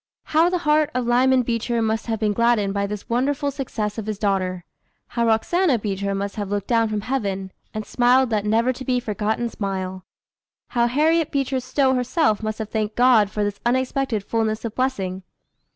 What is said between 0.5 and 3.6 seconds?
heart of Lyman Beecher must have been gladdened by this wonderful